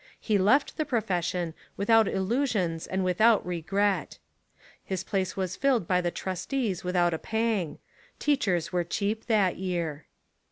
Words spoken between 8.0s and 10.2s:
teachers were cheap that year.